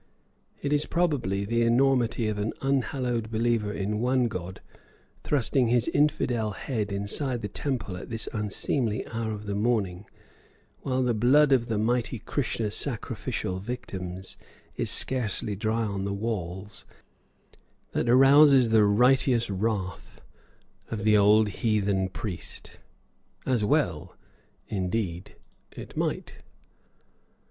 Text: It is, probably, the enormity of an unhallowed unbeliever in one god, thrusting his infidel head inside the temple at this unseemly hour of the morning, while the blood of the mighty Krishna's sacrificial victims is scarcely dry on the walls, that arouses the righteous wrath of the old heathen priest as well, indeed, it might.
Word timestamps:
It 0.63 0.73
is, 0.73 0.87
probably, 0.87 1.45
the 1.45 1.61
enormity 1.61 2.27
of 2.27 2.39
an 2.39 2.53
unhallowed 2.59 3.25
unbeliever 3.25 3.71
in 3.71 3.99
one 3.99 4.27
god, 4.29 4.59
thrusting 5.23 5.67
his 5.67 5.87
infidel 5.89 6.53
head 6.53 6.91
inside 6.91 7.43
the 7.43 7.47
temple 7.47 7.95
at 7.95 8.09
this 8.09 8.27
unseemly 8.33 9.05
hour 9.09 9.31
of 9.31 9.45
the 9.45 9.53
morning, 9.53 10.07
while 10.79 11.03
the 11.03 11.13
blood 11.13 11.51
of 11.51 11.67
the 11.67 11.77
mighty 11.77 12.17
Krishna's 12.17 12.73
sacrificial 12.73 13.59
victims 13.59 14.37
is 14.75 14.89
scarcely 14.89 15.55
dry 15.55 15.83
on 15.83 16.03
the 16.03 16.13
walls, 16.15 16.83
that 17.91 18.09
arouses 18.09 18.71
the 18.71 18.83
righteous 18.85 19.51
wrath 19.51 20.19
of 20.89 21.03
the 21.03 21.15
old 21.15 21.47
heathen 21.47 22.09
priest 22.09 22.79
as 23.45 23.63
well, 23.63 24.15
indeed, 24.67 25.35
it 25.71 25.95
might. 25.95 26.37